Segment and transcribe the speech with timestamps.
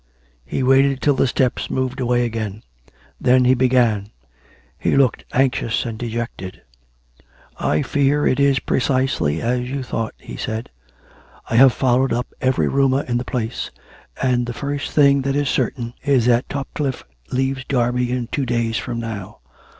[0.43, 2.63] He waited till the steps moved away again.
[3.19, 4.09] Then he began.
[4.79, 6.63] He looked anxious and dejected."
[7.75, 10.71] I fear it is precisely as you thought," he said."
[11.51, 13.69] I have followed up every rumour in the place.
[14.19, 18.77] And the first thing that is certain is that Topcliffe leaves Derby in two days
[18.77, 19.37] from now.